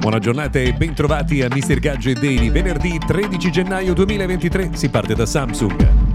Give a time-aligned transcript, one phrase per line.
[0.00, 1.78] Buona giornata e bentrovati a Mr.
[1.78, 2.50] Gadget Daily.
[2.50, 6.09] Venerdì 13 gennaio 2023 si parte da Samsung.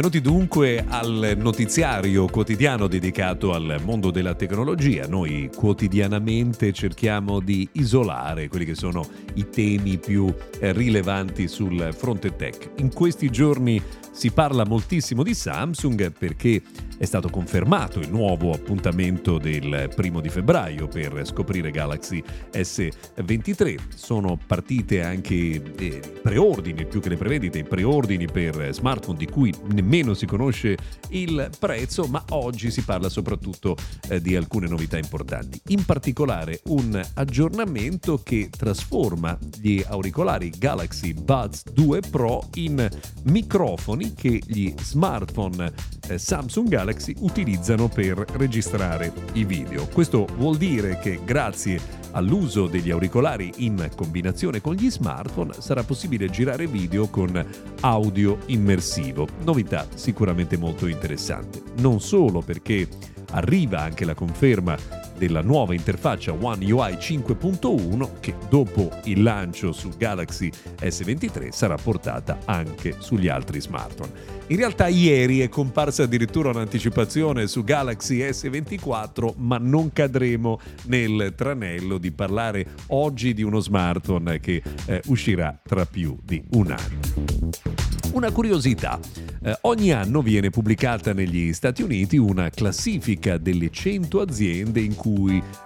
[0.00, 5.06] Benvenuti dunque al notiziario quotidiano dedicato al mondo della tecnologia.
[5.06, 12.34] Noi quotidianamente cerchiamo di isolare quelli che sono i temi più eh, rilevanti sul fronte
[12.34, 12.70] tech.
[12.76, 16.62] In questi giorni si parla moltissimo di Samsung perché
[16.96, 22.22] è stato confermato il nuovo appuntamento del primo di febbraio per scoprire Galaxy
[22.52, 23.76] S23.
[23.94, 29.54] Sono partite anche eh, preordini, più che le prevendite, i preordini per smartphone di cui
[29.72, 30.76] nemmeno si conosce
[31.08, 33.76] il prezzo, ma oggi si parla soprattutto
[34.08, 35.60] eh, di alcune novità importanti.
[35.68, 42.88] In particolare un aggiornamento che trasforma gli auricolari Galaxy Buds 2 Pro in
[43.24, 45.72] microfoni che gli smartphone
[46.06, 49.88] eh, Samsung Galaxy utilizzano per registrare i video.
[49.88, 56.28] Questo vuol dire che grazie all'uso degli auricolari in combinazione con gli smartphone sarà possibile
[56.28, 57.44] girare video con
[57.80, 59.26] audio immersivo.
[59.44, 61.62] Novità sicuramente molto interessante.
[61.78, 62.88] Non solo perché
[63.32, 64.76] arriva anche la conferma
[65.20, 72.38] della nuova interfaccia One UI 5.1 che dopo il lancio su Galaxy S23 sarà portata
[72.46, 74.38] anche sugli altri smartphone.
[74.46, 81.98] In realtà ieri è comparsa addirittura un'anticipazione su Galaxy S24, ma non cadremo nel tranello
[81.98, 87.80] di parlare oggi di uno smartphone che eh, uscirà tra più di un anno.
[88.12, 88.98] Una curiosità,
[89.40, 95.09] eh, ogni anno viene pubblicata negli Stati Uniti una classifica delle 100 aziende in cui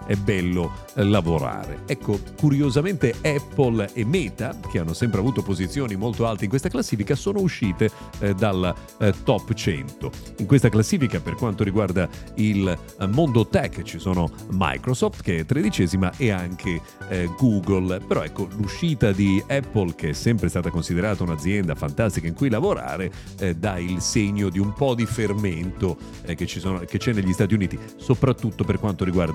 [0.05, 1.79] è bello eh, lavorare.
[1.85, 7.15] Ecco, curiosamente Apple e Meta, che hanno sempre avuto posizioni molto alte in questa classifica,
[7.15, 7.89] sono uscite
[8.19, 10.11] eh, dal eh, top 100.
[10.37, 15.45] In questa classifica per quanto riguarda il eh, mondo tech ci sono Microsoft che è
[15.45, 21.23] tredicesima e anche eh, Google, però ecco l'uscita di Apple che è sempre stata considerata
[21.23, 23.11] un'azienda fantastica in cui lavorare
[23.57, 27.53] dà il segno di un po' di fermento eh, che, sono, che c'è negli Stati
[27.53, 29.34] Uniti, soprattutto per quanto riguarda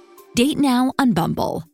[0.33, 1.70] Date now on Bumble.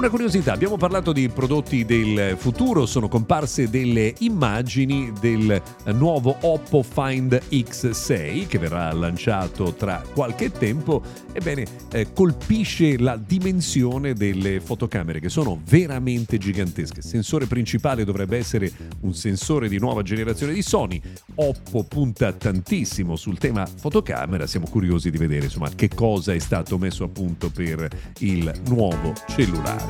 [0.00, 5.60] Una curiosità, abbiamo parlato di prodotti del futuro, sono comparse delle immagini del
[5.92, 11.02] nuovo Oppo Find X6 che verrà lanciato tra qualche tempo.
[11.30, 17.00] Ebbene, eh, colpisce la dimensione delle fotocamere che sono veramente gigantesche.
[17.00, 20.98] Il sensore principale dovrebbe essere un sensore di nuova generazione di Sony.
[21.34, 26.78] Oppo punta tantissimo sul tema fotocamera, siamo curiosi di vedere insomma che cosa è stato
[26.78, 27.86] messo a punto per
[28.20, 29.89] il nuovo cellulare.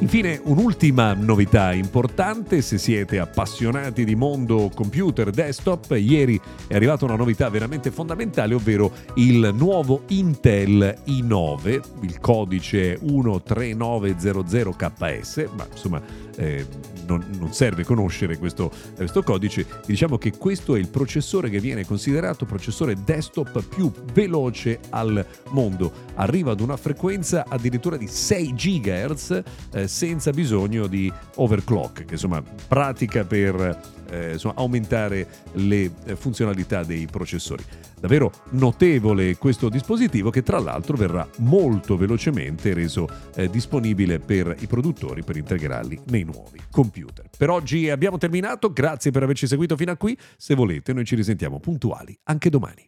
[0.00, 7.16] Infine, un'ultima novità importante, se siete appassionati di mondo computer desktop, ieri è arrivata una
[7.16, 16.00] novità veramente fondamentale, ovvero il nuovo Intel i9, il codice 13900KS, ma insomma
[16.36, 16.64] eh,
[17.06, 21.84] non, non, serve conoscere questo, questo codice, diciamo che questo è il processore che viene
[21.84, 29.42] considerato processore desktop più veloce al mondo, arriva ad una frequenza addirittura di 6 GHz,
[29.72, 36.84] eh, senza bisogno di overclock, che insomma pratica per eh, insomma, aumentare le eh, funzionalità
[36.84, 37.64] dei processori.
[37.98, 44.66] Davvero notevole questo dispositivo che tra l'altro verrà molto velocemente reso eh, disponibile per i
[44.66, 47.28] produttori per integrarli nei nuovi computer.
[47.36, 51.16] Per oggi abbiamo terminato, grazie per averci seguito fino a qui, se volete noi ci
[51.16, 52.84] risentiamo puntuali anche domani.